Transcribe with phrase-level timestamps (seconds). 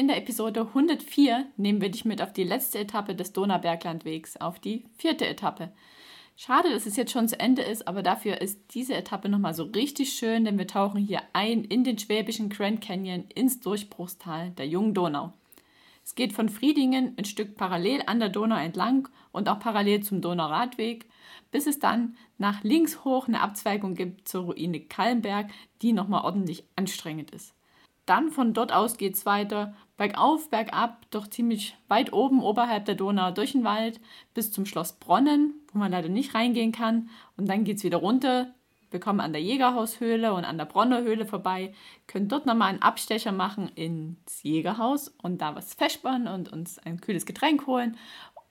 [0.00, 4.58] In der Episode 104 nehmen wir dich mit auf die letzte Etappe des Donauberglandwegs, auf
[4.58, 5.72] die vierte Etappe.
[6.36, 9.64] Schade, dass es jetzt schon zu Ende ist, aber dafür ist diese Etappe nochmal so
[9.64, 14.66] richtig schön, denn wir tauchen hier ein in den schwäbischen Grand Canyon ins Durchbruchstal der
[14.66, 15.34] Jungen Donau.
[16.02, 20.22] Es geht von Friedingen ein Stück parallel an der Donau entlang und auch parallel zum
[20.22, 21.04] Donauradweg,
[21.50, 25.50] bis es dann nach links hoch eine Abzweigung gibt zur Ruine Kallenberg,
[25.82, 27.52] die nochmal ordentlich anstrengend ist.
[28.10, 32.96] Dann von dort aus geht es weiter, bergauf, bergab, doch ziemlich weit oben oberhalb der
[32.96, 34.00] Donau durch den Wald
[34.34, 37.08] bis zum Schloss Bronnen, wo man leider nicht reingehen kann.
[37.36, 38.52] Und dann geht es wieder runter.
[38.90, 41.72] Wir kommen an der Jägerhaushöhle und an der Bronner Höhle vorbei,
[42.08, 47.00] können dort nochmal einen Abstecher machen ins Jägerhaus und da was festbauen und uns ein
[47.00, 47.96] kühles Getränk holen.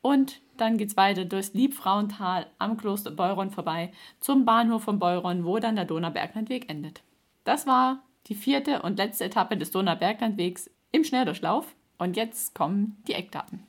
[0.01, 5.43] Und dann geht es weiter durchs Liebfrauental am Kloster Beuron vorbei zum Bahnhof von Beuron,
[5.43, 7.01] wo dann der Donauberglandweg endet.
[7.43, 11.75] Das war die vierte und letzte Etappe des Donauberglandwegs im Schnelldurchlauf.
[11.97, 13.67] Und jetzt kommen die Eckdaten.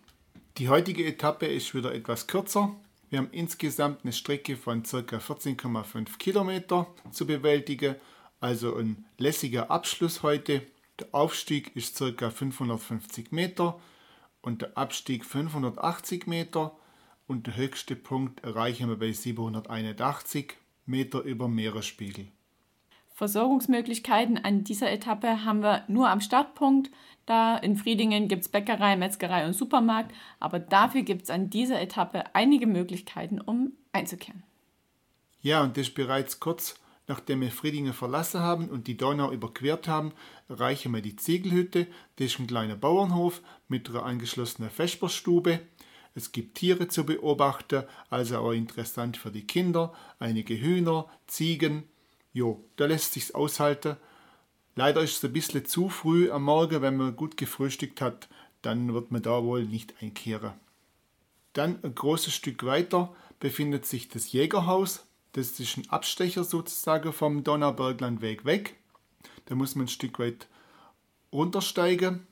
[0.59, 2.77] Die heutige Etappe ist wieder etwas kürzer.
[3.09, 4.99] Wir haben insgesamt eine Strecke von ca.
[4.99, 7.97] 14,5 Kilometer zu bewältigen,
[8.41, 10.63] also ein lässiger Abschluss heute.
[11.01, 12.31] Der Aufstieg ist ca.
[12.31, 13.81] 550 Meter
[14.43, 16.77] und der Abstieg 580 Meter
[17.27, 20.55] und der höchste Punkt erreichen wir bei 781
[20.87, 22.29] Meter über Meeresspiegel.
[23.21, 26.91] Versorgungsmöglichkeiten an dieser Etappe haben wir nur am Startpunkt.
[27.27, 31.79] Da in Friedingen gibt es Bäckerei, Metzgerei und Supermarkt, aber dafür gibt es an dieser
[31.83, 34.43] Etappe einige Möglichkeiten, um einzukehren.
[35.43, 40.13] Ja, und das bereits kurz nachdem wir Friedingen verlassen haben und die Donau überquert haben,
[40.49, 41.89] erreichen wir die Ziegelhütte.
[42.17, 45.61] Das ist ein kleiner Bauernhof mit einer angeschlossenen Vesperstube.
[46.15, 49.93] Es gibt Tiere zu beobachten, also auch interessant für die Kinder.
[50.21, 51.83] Einige Hühner, Ziegen,
[52.33, 53.97] Jo, da lässt sich's aushalten.
[54.77, 58.29] Leider ist es ein bisschen zu früh am Morgen, wenn man gut gefrühstückt hat,
[58.63, 60.53] dann wird man da wohl nicht einkehren.
[61.53, 65.07] Dann ein großes Stück weiter befindet sich das Jägerhaus.
[65.33, 68.77] Das ist ein Abstecher sozusagen vom Donauberglandweg weg.
[69.47, 70.47] Da muss man ein Stück weit
[71.33, 72.27] runtersteigen,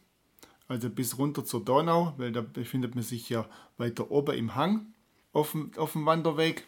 [0.69, 4.93] also bis runter zur Donau, weil da befindet man sich ja weiter oben im Hang
[5.33, 6.67] auf dem, auf dem Wanderweg.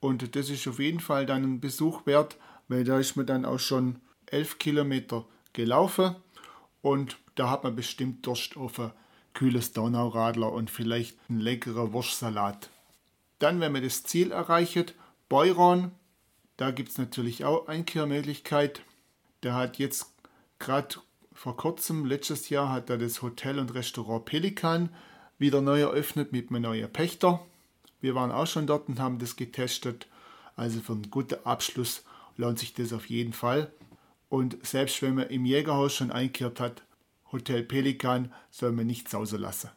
[0.00, 2.36] Und das ist auf jeden Fall dann ein Besuch wert,
[2.68, 6.16] weil da ist man dann auch schon elf Kilometer gelaufen
[6.82, 8.92] und da hat man bestimmt Durst auf ein
[9.34, 12.70] kühles Donauradler und vielleicht einen leckeren Wurstsalat.
[13.38, 14.94] Dann, wenn man das Ziel erreicht,
[15.28, 15.92] Beuron,
[16.56, 18.82] da gibt es natürlich auch Einkehrmöglichkeit.
[19.42, 20.12] Da hat jetzt
[20.58, 20.96] gerade
[21.32, 24.88] vor kurzem, letztes Jahr, hat er das Hotel und Restaurant Pelikan
[25.38, 27.46] wieder neu eröffnet mit einem neuen Pächter.
[28.00, 30.08] Wir waren auch schon dort und haben das getestet.
[30.56, 32.02] Also für einen guten Abschluss
[32.38, 33.70] lohnt sich das auf jeden Fall.
[34.30, 36.82] Und selbst wenn man im Jägerhaus schon einkehrt hat,
[37.30, 39.70] Hotel Pelikan soll man nicht sausen lassen.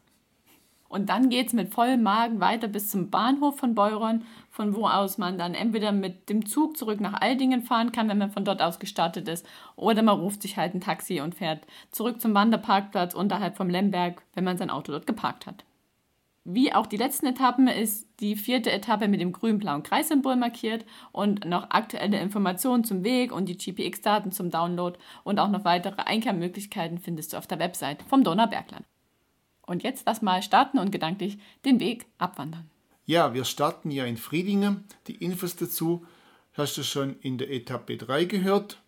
[0.88, 4.88] Und dann geht es mit vollem Magen weiter bis zum Bahnhof von Beuron, von wo
[4.88, 8.44] aus man dann entweder mit dem Zug zurück nach Aldingen fahren kann, wenn man von
[8.44, 9.46] dort aus gestartet ist,
[9.78, 14.22] oder man ruft sich halt ein Taxi und fährt zurück zum Wanderparkplatz unterhalb vom Lemberg,
[14.34, 15.64] wenn man sein Auto dort geparkt hat.
[16.44, 21.46] Wie auch die letzten Etappen ist die vierte Etappe mit dem grün-blauen Kreissymbol markiert und
[21.46, 26.98] noch aktuelle Informationen zum Weg und die GPX-Daten zum Download und auch noch weitere Einkehrmöglichkeiten
[26.98, 28.84] findest du auf der Website vom Donaubergland.
[29.62, 32.72] Und jetzt lass mal starten und gedanklich den Weg abwandern.
[33.06, 34.86] Ja, wir starten ja in Friedingen.
[35.08, 36.06] Die Infos dazu
[36.54, 38.82] hast du schon in der Etappe 3 gehört.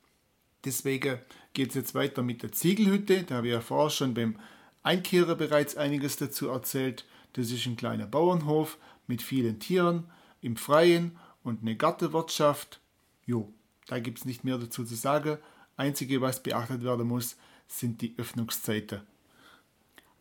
[0.65, 1.19] Deswegen
[1.53, 3.23] geht es jetzt weiter mit der Ziegelhütte.
[3.23, 4.39] Da habe ich ja vorher schon beim
[4.81, 7.05] Einkehrer bereits einiges dazu erzählt.
[7.33, 8.77] Das ist ein kleiner Bauernhof
[9.07, 10.05] mit vielen Tieren
[10.41, 12.79] im Freien und eine Gartenwirtschaft.
[13.25, 13.51] Jo,
[13.87, 15.37] da gibt es nicht mehr dazu zu sagen.
[15.75, 17.37] Einzige, was beachtet werden muss,
[17.67, 19.01] sind die Öffnungszeiten.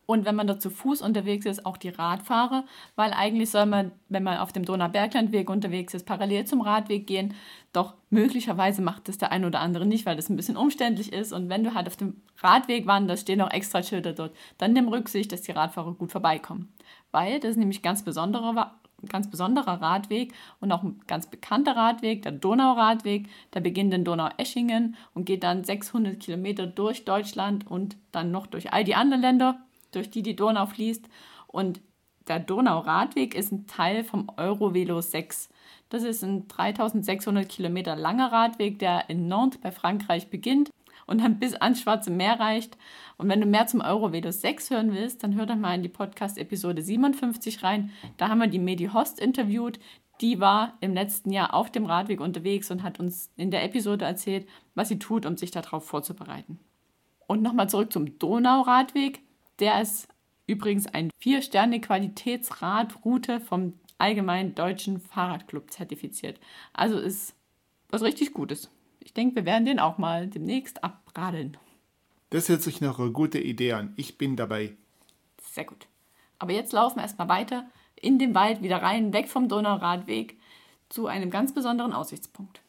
[0.05, 2.65] Und wenn man da zu Fuß unterwegs ist, auch die Radfahrer,
[2.95, 7.33] weil eigentlich soll man, wenn man auf dem Donauberglandweg unterwegs ist, parallel zum Radweg gehen.
[7.71, 11.31] Doch möglicherweise macht das der ein oder andere nicht, weil das ein bisschen umständlich ist.
[11.31, 14.35] Und wenn du halt auf dem Radweg wanderst, stehen auch extra Schilder dort.
[14.57, 16.73] Dann nimm Rücksicht, dass die Radfahrer gut vorbeikommen.
[17.13, 18.73] Weil das ist nämlich ganz besonderer,
[19.07, 23.29] ganz besonderer Radweg und auch ein ganz bekannter Radweg, der Donauradweg.
[23.53, 28.73] Der beginnt in Donaueschingen und geht dann 600 Kilometer durch Deutschland und dann noch durch
[28.73, 29.59] all die anderen Länder
[29.91, 31.07] durch die die Donau fließt.
[31.47, 31.79] Und
[32.27, 35.49] Der Donauradweg ist ein Teil vom Eurovelo 6.
[35.89, 40.69] Das ist ein 3600 Kilometer langer Radweg, der in Nantes bei Frankreich beginnt
[41.05, 42.77] und dann bis ans Schwarze Meer reicht.
[43.17, 45.89] Und wenn du mehr zum Eurovelo 6 hören willst, dann hör doch mal in die
[45.89, 47.91] Podcast-Episode 57 rein.
[48.17, 49.79] Da haben wir die Medi Host interviewt.
[50.21, 54.05] Die war im letzten Jahr auf dem Radweg unterwegs und hat uns in der Episode
[54.05, 56.59] erzählt, was sie tut, um sich darauf vorzubereiten.
[57.27, 59.21] Und nochmal zurück zum Donauradweg.
[59.59, 60.07] Der ist
[60.47, 66.39] übrigens ein Vier-Sterne-Qualitätsradroute vom Allgemeinen Deutschen Fahrradclub zertifiziert.
[66.73, 67.35] Also ist
[67.89, 68.69] was richtig Gutes.
[69.03, 71.57] Ich denke, wir werden den auch mal demnächst abradeln.
[72.29, 73.93] Das hört sich nach einer guten Idee an.
[73.97, 74.75] Ich bin dabei.
[75.41, 75.87] Sehr gut.
[76.39, 77.65] Aber jetzt laufen wir erstmal weiter
[77.95, 80.37] in den Wald wieder rein, weg vom Donauradweg
[80.89, 82.61] zu einem ganz besonderen Aussichtspunkt.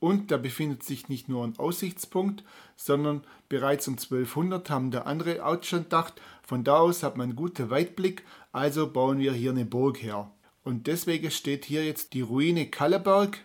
[0.00, 2.42] Und da befindet sich nicht nur ein Aussichtspunkt,
[2.74, 7.30] sondern bereits um 1200 haben der andere auch schon gedacht, von da aus hat man
[7.30, 10.30] einen guten Weitblick, also bauen wir hier eine Burg her.
[10.64, 13.38] Und deswegen steht hier jetzt die Ruine Kalleberg,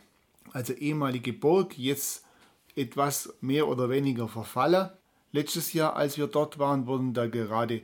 [0.56, 2.24] also ehemalige Burg, jetzt
[2.78, 4.90] etwas mehr oder weniger verfallen.
[5.34, 7.82] Letztes Jahr, als wir dort waren, wurden da gerade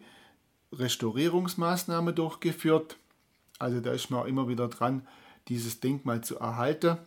[0.72, 2.96] Restaurierungsmaßnahmen durchgeführt.
[3.60, 5.06] Also da ist man auch immer wieder dran,
[5.50, 6.98] dieses Denkmal zu erhalten.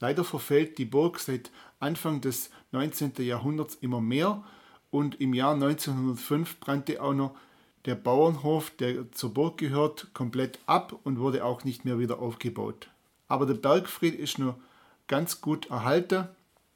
[0.00, 3.12] Leider verfällt die Burg seit Anfang des 19.
[3.18, 4.42] Jahrhunderts immer mehr
[4.90, 7.36] und im Jahr 1905 brannte auch noch
[7.84, 12.88] der Bauernhof, der zur Burg gehört, komplett ab und wurde auch nicht mehr wieder aufgebaut.
[13.28, 14.58] Aber der Bergfried ist nur
[15.06, 16.28] ganz gut erhalten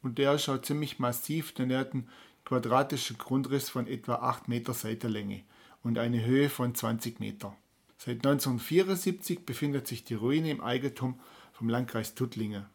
[0.03, 2.09] und der ist auch ziemlich massiv, denn er hat einen
[2.45, 5.43] quadratischen Grundriss von etwa 8 Meter Seitenlänge
[5.83, 7.57] und eine Höhe von 20 Meter.
[7.99, 11.19] Seit 1974 befindet sich die Ruine im Eigentum
[11.53, 12.67] vom Landkreis Tuttlingen.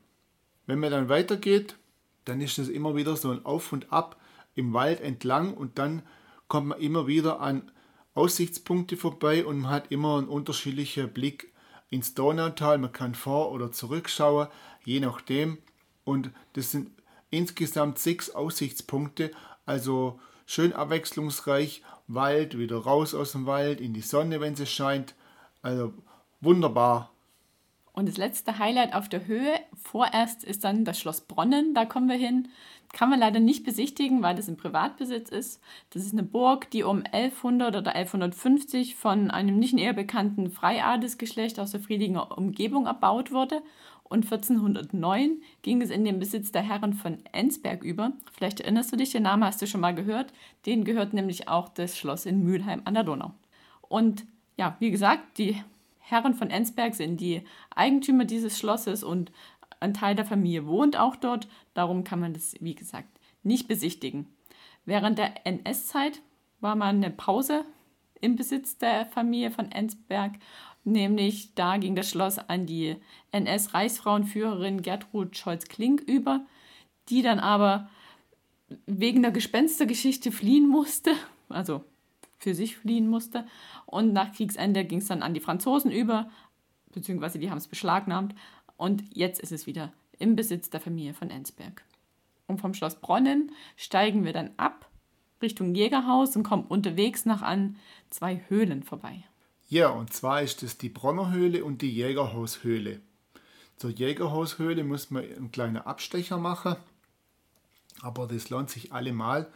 [0.66, 1.78] Wenn man dann weitergeht,
[2.26, 4.20] dann ist es immer wieder so ein Auf und Ab
[4.56, 6.04] im Wald entlang und dann
[6.48, 7.72] kommt man immer wieder an
[8.14, 11.54] Aussichtspunkte vorbei und man hat immer einen unterschiedlichen Blick
[11.90, 12.78] ins Donautal.
[12.78, 14.48] Man kann vor- oder zurückschauen,
[14.84, 15.58] je nachdem.
[16.04, 16.92] Und das sind
[17.30, 19.32] insgesamt sechs Aussichtspunkte,
[19.66, 21.84] also schön abwechslungsreich.
[22.08, 25.16] Wald, wieder raus aus dem Wald, in die Sonne, wenn sie scheint.
[25.62, 25.94] Also
[26.42, 27.12] wunderbar.
[27.94, 32.08] Und das letzte Highlight auf der Höhe, vorerst ist dann das Schloss Bronnen, da kommen
[32.08, 32.48] wir hin.
[32.94, 35.62] Kann man leider nicht besichtigen, weil das im Privatbesitz ist.
[35.92, 41.60] Das ist eine Burg, die um 1100 oder 1150 von einem nicht näher bekannten Freiadelsgeschlecht
[41.60, 43.62] aus der Friedinger Umgebung erbaut wurde.
[44.12, 48.12] Und 1409 ging es in den Besitz der Herren von Ensberg über.
[48.34, 50.34] Vielleicht erinnerst du dich, den Namen hast du schon mal gehört.
[50.66, 53.32] Denen gehört nämlich auch das Schloss in Mülheim an der Donau.
[53.80, 54.26] Und
[54.58, 55.64] ja, wie gesagt, die
[56.00, 57.44] Herren von Ensberg sind die
[57.74, 59.32] Eigentümer dieses Schlosses und
[59.80, 61.48] ein Teil der Familie wohnt auch dort.
[61.74, 63.08] Darum kann man das, wie gesagt,
[63.44, 64.28] nicht besichtigen.
[64.84, 66.22] Während der NS-Zeit
[66.60, 67.64] war mal eine Pause
[68.20, 70.34] im Besitz der Familie von Ensberg.
[70.84, 72.96] Nämlich da ging das Schloss an die
[73.32, 76.46] NS-Reichsfrauenführerin Gertrud Scholz-Klink über,
[77.10, 77.90] die dann aber
[78.86, 81.12] wegen der Gespenstergeschichte fliehen musste,
[81.50, 81.84] also
[82.38, 83.46] für sich fliehen musste.
[83.86, 86.32] Und nach Kriegsende ging es dann an die Franzosen über,
[86.92, 88.34] beziehungsweise die haben es beschlagnahmt.
[88.78, 91.84] Und jetzt ist es wieder im Besitz der Familie von Ensberg.
[92.48, 94.90] Und vom Schloss Bronnen steigen wir dann ab
[95.42, 97.78] Richtung Jägerhaus und kommen unterwegs noch an
[98.10, 99.24] zwei Höhlen vorbei.
[99.72, 103.00] Ja, und zwar ist es die Bronner Höhle und die Jägerhaushöhle.
[103.78, 106.76] Zur Jägerhaushöhle muss man einen kleinen Abstecher machen,
[108.02, 109.50] aber das lohnt sich allemal.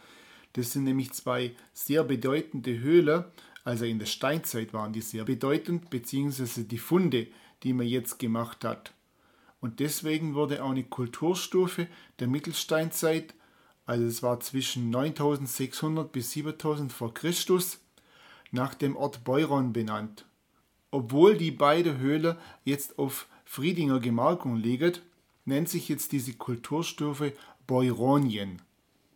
[0.54, 3.24] Das sind nämlich zwei sehr bedeutende Höhlen,
[3.62, 7.26] also in der Steinzeit waren die sehr bedeutend, beziehungsweise die Funde,
[7.62, 8.94] die man jetzt gemacht hat.
[9.60, 11.88] Und deswegen wurde auch eine Kulturstufe
[12.20, 13.34] der Mittelsteinzeit,
[13.84, 17.80] also es war zwischen 9600 bis 7000 vor Christus,
[18.50, 20.26] nach dem Ort Beuron benannt.
[20.90, 24.94] Obwohl die beiden Höhlen jetzt auf Friedinger Gemarkung liegen,
[25.44, 27.32] nennt sich jetzt diese Kulturstufe
[27.66, 28.62] Beuronien.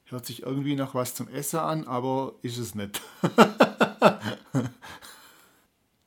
[0.06, 3.00] Hört sich irgendwie nach was zum Essen an, aber ist es nicht.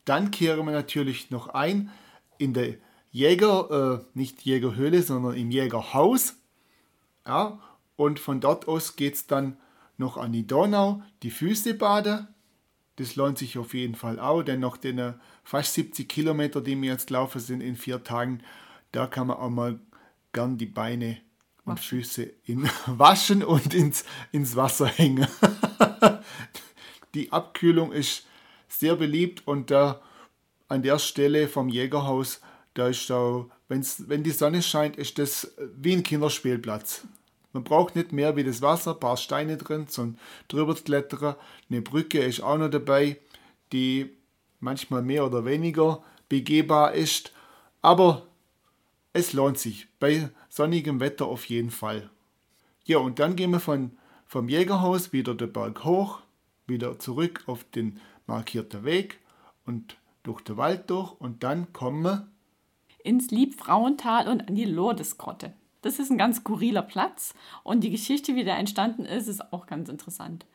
[0.06, 1.90] Dann kehren wir natürlich noch ein
[2.38, 2.76] in der
[3.12, 6.36] Jäger, äh, nicht Jägerhöhle, sondern im Jägerhaus.
[7.26, 7.60] Ja,
[7.96, 9.58] und von dort aus geht es dann
[9.98, 12.28] noch an die Donau, die Füße baden.
[12.98, 16.92] Das lohnt sich auf jeden Fall auch, denn nach den fast 70 Kilometer, die wir
[16.92, 18.42] jetzt laufen sind in vier Tagen,
[18.92, 19.80] da kann man auch mal
[20.32, 21.18] gern die Beine
[21.66, 21.84] und waschen.
[21.84, 25.28] Füße in, waschen und ins, ins Wasser hängen.
[27.16, 28.28] die Abkühlung ist
[28.68, 30.02] sehr beliebt und da
[30.68, 32.42] an der Stelle vom Jägerhaus
[32.74, 37.06] da ist auch, wenn's, wenn die Sonne scheint, ist das wie ein Kinderspielplatz.
[37.54, 40.18] Man braucht nicht mehr wie das Wasser, ein paar Steine drin zum
[40.48, 41.36] drüber klettern.
[41.70, 43.18] Eine Brücke ist auch noch dabei,
[43.72, 44.10] die
[44.60, 47.32] manchmal mehr oder weniger begehbar ist,
[47.82, 48.26] aber
[49.14, 52.10] es lohnt sich bei sonnigem Wetter auf jeden Fall.
[52.86, 56.22] Ja, und dann gehen wir von, vom Jägerhaus wieder den Berg hoch,
[56.66, 59.20] wieder zurück auf den markierten Weg
[59.66, 62.28] und durch den Wald durch und dann kommen wir
[63.04, 65.54] ins Liebfrauental und an die Lordesgrotte.
[65.84, 69.68] Das ist ein ganz skurriler Platz und die Geschichte, wie der entstanden ist, ist auch
[69.68, 70.46] ganz interessant.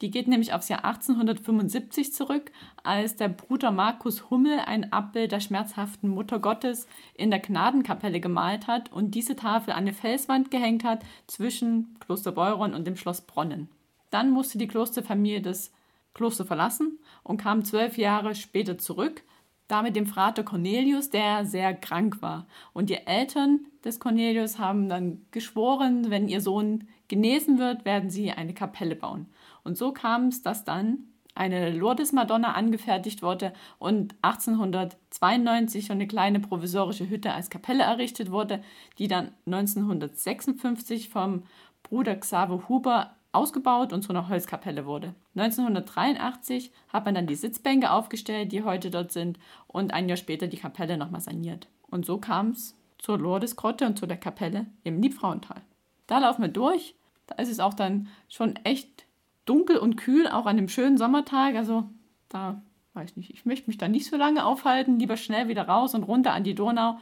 [0.00, 2.52] Die geht nämlich aufs Jahr 1875 zurück,
[2.84, 8.68] als der Bruder Markus Hummel ein Abbild der schmerzhaften Mutter Gottes in der Gnadenkapelle gemalt
[8.68, 13.22] hat und diese Tafel an eine Felswand gehängt hat zwischen Kloster Beuron und dem Schloss
[13.22, 13.68] Bronnen.
[14.10, 15.72] Dann musste die Klosterfamilie das
[16.14, 19.22] Kloster verlassen und kam zwölf Jahre später zurück,
[19.68, 22.46] da mit dem Vater Cornelius, der sehr krank war.
[22.72, 28.32] Und die Eltern des Cornelius haben dann geschworen, wenn ihr Sohn genesen wird, werden sie
[28.32, 29.26] eine Kapelle bauen.
[29.64, 36.40] Und so kam es, dass dann eine Lourdes-Madonna angefertigt wurde und 1892 schon eine kleine
[36.40, 38.60] provisorische Hütte als Kapelle errichtet wurde,
[38.98, 41.44] die dann 1956 vom
[41.84, 45.14] Bruder Xaver Huber ausgebaut und zu einer Holzkapelle wurde.
[45.36, 50.48] 1983 hat man dann die Sitzbänke aufgestellt, die heute dort sind, und ein Jahr später
[50.48, 51.68] die Kapelle nochmal saniert.
[51.88, 55.62] Und so kam es zur Lourdesgrotte und zu der Kapelle im Liebfrauental.
[56.08, 56.96] Da laufen wir durch.
[57.28, 59.06] Da ist es auch dann schon echt
[59.44, 61.54] dunkel und kühl, auch an dem schönen Sommertag.
[61.54, 61.88] Also
[62.28, 62.60] da
[62.94, 64.98] weiß nicht, ich möchte mich da nicht so lange aufhalten.
[64.98, 66.98] Lieber schnell wieder raus und runter an die Donau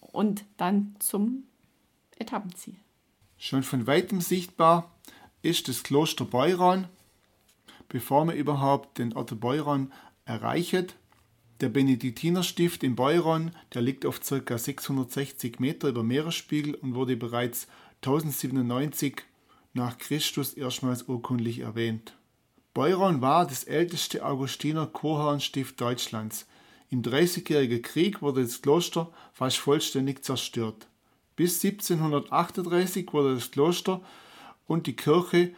[0.00, 1.44] und dann zum
[2.18, 2.76] Etappenziel.
[3.38, 4.90] Schon von weitem sichtbar
[5.48, 6.86] ist das Kloster Beuron,
[7.88, 9.90] bevor man überhaupt den Ort Beuron
[10.26, 10.94] erreicht.
[11.60, 14.58] Der Benediktinerstift in Beuron, der liegt auf ca.
[14.58, 17.66] 660 Meter über Meeresspiegel und wurde bereits
[18.02, 19.22] 1097
[19.72, 22.14] nach Christus erstmals urkundlich erwähnt.
[22.74, 26.46] Beuron war das älteste Augustiner Chorherrenstift Deutschlands.
[26.90, 30.86] Im Dreißigjährigen Krieg wurde das Kloster fast vollständig zerstört.
[31.36, 34.02] Bis 1738 wurde das Kloster
[34.68, 35.50] und die Kirche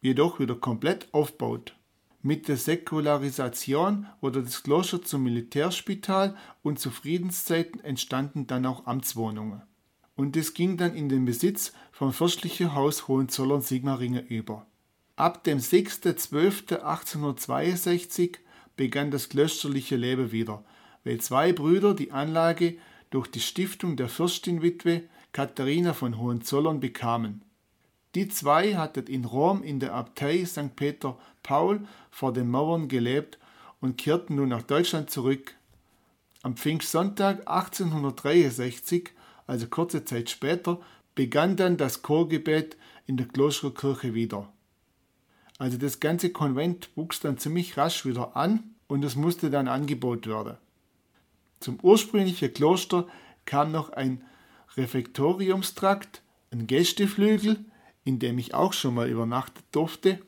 [0.00, 1.76] jedoch wieder komplett aufbaut.
[2.22, 9.60] Mit der Säkularisation wurde das Kloster zum Militärspital und zu Friedenszeiten entstanden dann auch Amtswohnungen.
[10.14, 14.66] Und es ging dann in den Besitz vom fürstlichen Haus Hohenzollern-Sigmaringen über.
[15.16, 18.36] Ab dem 6.12.1862
[18.76, 20.64] begann das klösterliche Leben wieder,
[21.04, 22.76] weil zwei Brüder die Anlage
[23.10, 25.02] durch die Stiftung der Fürstinwitwe
[25.32, 27.42] Katharina von Hohenzollern bekamen.
[28.14, 30.76] Die zwei hatten in Rom in der Abtei St.
[30.76, 33.38] Peter Paul vor den Mauern gelebt
[33.80, 35.54] und kehrten nun nach Deutschland zurück.
[36.42, 39.10] Am Pfingstsonntag 1863,
[39.46, 40.80] also kurze Zeit später,
[41.14, 42.76] begann dann das Chorgebet
[43.06, 44.52] in der Klosterkirche wieder.
[45.58, 50.30] Also das ganze Konvent wuchs dann ziemlich rasch wieder an und es musste dann angeboten
[50.30, 50.56] werden.
[51.60, 53.06] Zum ursprünglichen Kloster
[53.44, 54.24] kam noch ein
[54.76, 57.64] Refektoriumstrakt, ein Gästeflügel,
[58.04, 60.18] in dem ich auch schon mal übernachtet durfte,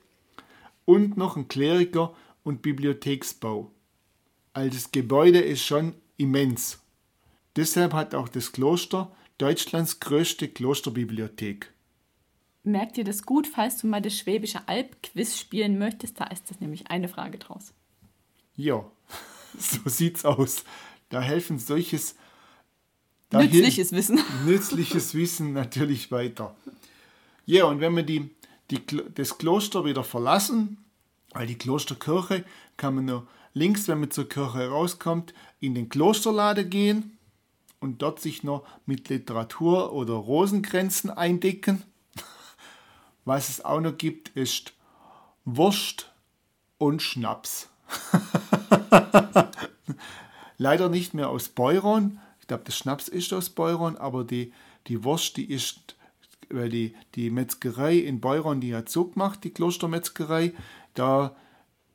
[0.85, 3.71] und noch ein Kleriker- und Bibliotheksbau.
[4.53, 6.79] Also das Gebäude ist schon immens.
[7.57, 11.73] Deshalb hat auch das Kloster Deutschlands größte Klosterbibliothek.
[12.63, 16.21] Merkt ihr das gut, falls du mal das Schwäbische Alb-Quiz spielen möchtest?
[16.21, 17.73] Da ist das nämlich eine Frage draus.
[18.57, 18.85] Ja,
[19.59, 20.65] so sieht's aus.
[21.11, 22.15] Da helfen solches
[23.33, 24.21] nützliches Wissen.
[24.47, 26.57] Nützliches Wissen natürlich weiter.
[27.47, 28.31] Ja, und wenn wir die,
[28.71, 28.81] die,
[29.15, 30.79] das Kloster wieder verlassen,
[31.33, 32.45] weil die Klosterkirche,
[32.77, 37.19] kann man nur links, wenn man zur Kirche rauskommt, in den Klosterladen gehen
[37.81, 41.83] und dort sich noch mit Literatur oder Rosenkränzen eindecken.
[43.25, 44.73] Was es auch noch gibt, ist
[45.45, 46.11] Wurst
[46.79, 47.69] und Schnaps.
[50.57, 52.21] Leider nicht mehr aus Beuron.
[52.41, 54.53] Ich glaube, das Schnaps ist aus Beuron, aber die,
[54.87, 55.94] die Wurst, die ist
[56.51, 60.53] weil die, die Metzgerei in Beuron, die hat so gemacht, die Klostermetzgerei,
[60.95, 61.37] da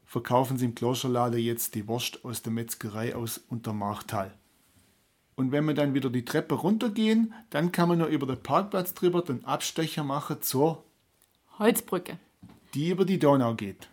[0.06, 4.34] verkaufen sie im Klosterladen jetzt die Wurst aus der Metzgerei aus Untermachtal.
[5.36, 8.94] Und wenn wir dann wieder die Treppe runtergehen, dann kann man nur über den Parkplatz
[8.94, 10.84] drüber den Abstecher machen zur
[11.60, 12.18] Holzbrücke,
[12.74, 13.88] die über die Donau geht.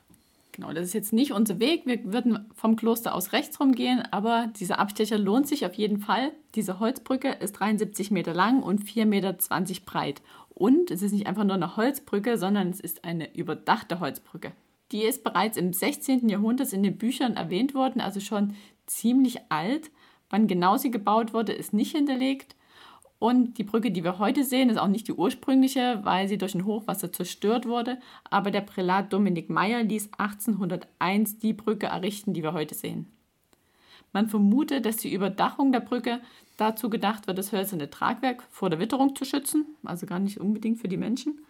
[0.56, 1.82] Genau, das ist jetzt nicht unser Weg.
[1.84, 6.32] Wir würden vom Kloster aus rechts rumgehen, aber dieser Abstecher lohnt sich auf jeden Fall.
[6.54, 9.36] Diese Holzbrücke ist 73 Meter lang und 4,20 Meter
[9.84, 10.22] breit.
[10.58, 14.52] Und es ist nicht einfach nur eine Holzbrücke, sondern es ist eine überdachte Holzbrücke.
[14.90, 16.30] Die ist bereits im 16.
[16.30, 18.54] Jahrhundert in den Büchern erwähnt worden, also schon
[18.86, 19.90] ziemlich alt.
[20.30, 22.56] Wann genau sie gebaut wurde, ist nicht hinterlegt.
[23.18, 26.54] Und die Brücke, die wir heute sehen, ist auch nicht die ursprüngliche, weil sie durch
[26.54, 27.98] ein Hochwasser zerstört wurde.
[28.30, 33.12] Aber der Prälat Dominik Meyer ließ 1801 die Brücke errichten, die wir heute sehen.
[34.12, 36.20] Man vermutet, dass die Überdachung der Brücke
[36.56, 40.80] dazu gedacht wird, das hölzerne Tragwerk vor der Witterung zu schützen, also gar nicht unbedingt
[40.80, 41.40] für die Menschen.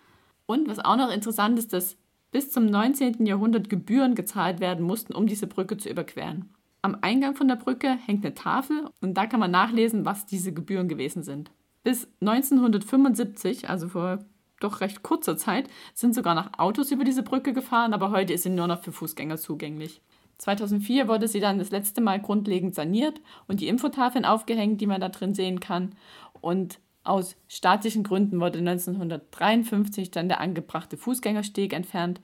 [0.46, 1.96] Und was auch noch interessant ist, dass
[2.32, 3.25] bis zum 19.
[3.26, 6.50] Jahrhundert Gebühren gezahlt werden mussten, um diese Brücke zu überqueren.
[6.82, 10.52] Am Eingang von der Brücke hängt eine Tafel und da kann man nachlesen, was diese
[10.52, 11.50] Gebühren gewesen sind.
[11.82, 14.18] Bis 1975, also vor
[14.60, 18.42] doch recht kurzer Zeit, sind sogar noch Autos über diese Brücke gefahren, aber heute ist
[18.42, 20.00] sie nur noch für Fußgänger zugänglich.
[20.38, 25.00] 2004 wurde sie dann das letzte Mal grundlegend saniert und die Infotafeln aufgehängt, die man
[25.00, 25.95] da drin sehen kann.
[26.40, 32.21] Und aus staatlichen Gründen wurde 1953 dann der angebrachte Fußgängersteg entfernt.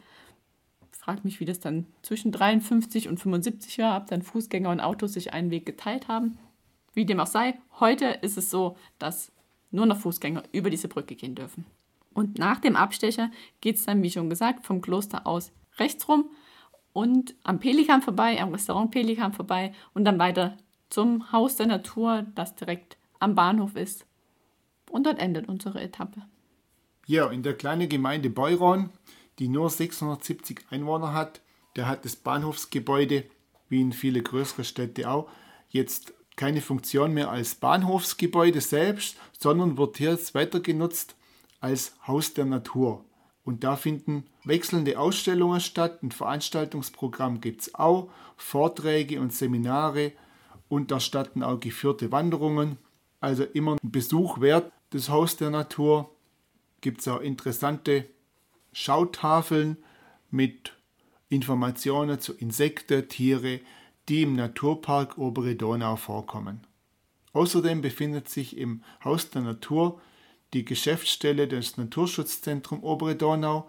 [0.90, 5.14] Frag mich, wie das dann zwischen 53 und 75 war, ob dann Fußgänger und Autos
[5.14, 6.38] sich einen Weg geteilt haben.
[6.94, 9.32] Wie dem auch sei, heute ist es so, dass
[9.70, 11.64] nur noch Fußgänger über diese Brücke gehen dürfen.
[12.12, 13.30] Und nach dem Abstecher
[13.62, 16.26] geht es dann, wie schon gesagt, vom Kloster aus rechts rum
[16.92, 20.56] und am Pelikan vorbei, am Restaurant Pelikan vorbei und dann weiter
[20.90, 24.06] zum Haus der Natur, das direkt am Bahnhof ist.
[24.90, 26.22] Und dort endet unsere Etappe.
[27.06, 28.90] Ja, in der kleinen Gemeinde Beuron,
[29.38, 31.40] die nur 670 Einwohner hat,
[31.76, 33.24] der hat das Bahnhofsgebäude,
[33.68, 35.30] wie in viele größere Städte auch,
[35.70, 41.16] jetzt keine Funktion mehr als Bahnhofsgebäude selbst, sondern wird hier weiter genutzt
[41.60, 43.04] als Haus der Natur.
[43.44, 50.12] Und da finden wechselnde Ausstellungen statt, ein Veranstaltungsprogramm gibt es auch, Vorträge und Seminare
[50.68, 52.78] und da statten auch geführte Wanderungen.
[53.20, 56.10] Also immer ein Besuch wert, das Haus der Natur.
[56.80, 58.06] Gibt es auch interessante
[58.72, 59.76] Schautafeln
[60.30, 60.72] mit
[61.28, 63.60] Informationen zu Insekten, Tiere,
[64.08, 66.66] die im Naturpark Obere Donau vorkommen.
[67.32, 70.00] Außerdem befindet sich im Haus der Natur
[70.52, 73.68] die Geschäftsstelle des Naturschutzzentrums Obere Donau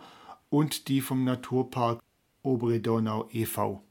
[0.49, 2.01] und die vom Naturpark
[2.43, 3.81] Obere Donau e.V.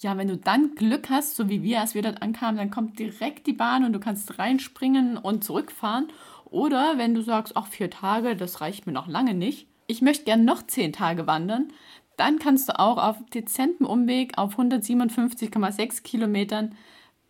[0.00, 2.98] Ja, wenn du dann Glück hast, so wie wir, als wir dort ankamen, dann kommt
[2.98, 6.08] direkt die Bahn und du kannst reinspringen und zurückfahren.
[6.44, 9.66] Oder wenn du sagst, ach, vier Tage, das reicht mir noch lange nicht.
[9.86, 11.72] Ich möchte gern noch zehn Tage wandern.
[12.16, 16.76] Dann kannst du auch auf dezentem Umweg auf 157,6 Kilometern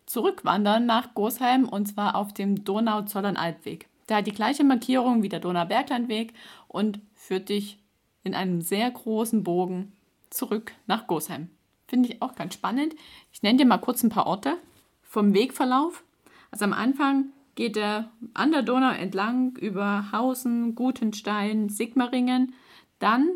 [0.05, 3.87] zurückwandern nach Gosheim und zwar auf dem Donau-Zollern-Altweg.
[4.09, 6.33] Der hat die gleiche Markierung wie der Donauberglandweg
[6.67, 7.79] und führt dich
[8.23, 9.93] in einem sehr großen Bogen
[10.29, 11.49] zurück nach Gosheim.
[11.87, 12.95] Finde ich auch ganz spannend.
[13.31, 14.57] Ich nenne dir mal kurz ein paar Orte
[15.03, 16.03] vom Wegverlauf.
[16.51, 22.53] Also am Anfang geht er an der Donau entlang über Hausen, Gutenstein, Sigmaringen,
[22.99, 23.29] dann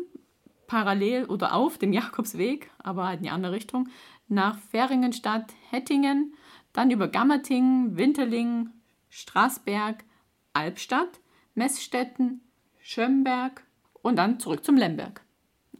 [0.66, 3.88] parallel oder auf dem Jakobsweg, aber halt in die andere Richtung,
[4.28, 6.34] nach Feringenstadt, Hettingen,
[6.72, 8.70] dann über Gammertingen, Winterling,
[9.08, 10.04] Straßberg,
[10.52, 11.20] Albstadt,
[11.54, 12.40] Messstetten,
[12.82, 13.62] Schömberg
[14.02, 15.22] und dann zurück zum Lemberg.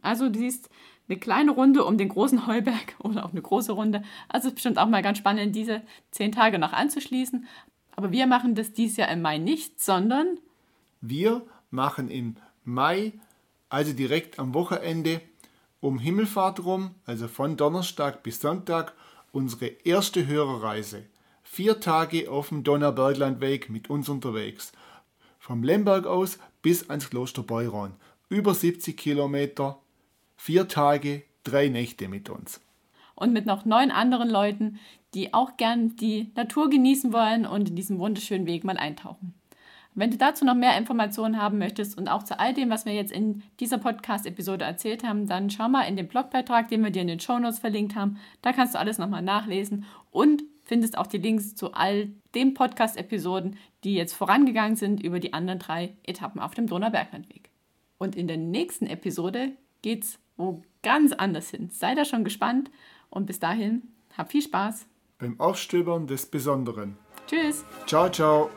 [0.01, 0.69] Also du siehst
[1.07, 4.03] eine kleine Runde um den großen Heuberg oder auch eine große Runde.
[4.29, 5.81] Also ist bestimmt auch mal ganz spannend, diese
[6.11, 7.47] zehn Tage noch anzuschließen.
[7.95, 10.39] Aber wir machen das dieses Jahr im Mai nicht, sondern
[11.01, 13.13] wir machen im Mai,
[13.69, 15.21] also direkt am Wochenende
[15.81, 18.93] um Himmelfahrt rum, also von Donnerstag bis Sonntag,
[19.31, 21.03] unsere erste Hörerreise.
[21.53, 24.71] Vier Tage auf dem Donauberglandweg mit uns unterwegs.
[25.37, 27.91] Vom Lemberg aus bis ans Kloster Beuron.
[28.29, 29.77] Über 70 Kilometer,
[30.37, 32.61] vier Tage, drei Nächte mit uns.
[33.15, 34.79] Und mit noch neun anderen Leuten,
[35.13, 39.33] die auch gern die Natur genießen wollen und in diesem wunderschönen Weg mal eintauchen.
[39.93, 42.93] Wenn du dazu noch mehr Informationen haben möchtest und auch zu all dem, was wir
[42.93, 47.01] jetzt in dieser Podcast-Episode erzählt haben, dann schau mal in den Blogbeitrag, den wir dir
[47.01, 48.19] in den Shownotes verlinkt haben.
[48.41, 53.57] Da kannst du alles nochmal nachlesen und findest auch die Links zu all den Podcast-Episoden,
[53.83, 57.49] die jetzt vorangegangen sind über die anderen drei Etappen auf dem Donauberglandweg.
[57.97, 61.69] Und in der nächsten Episode geht es wo ganz anders hin.
[61.71, 62.71] Sei da schon gespannt
[63.09, 63.83] und bis dahin,
[64.17, 64.87] hab viel Spaß.
[65.19, 66.97] Beim Aufstöbern des Besonderen.
[67.27, 67.65] Tschüss.
[67.85, 68.49] Ciao, ciao.